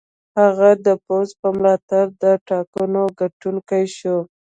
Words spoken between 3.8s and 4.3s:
شو.